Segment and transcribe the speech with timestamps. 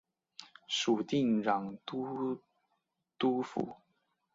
[0.67, 2.35] 属定襄都
[3.19, 3.75] 督府。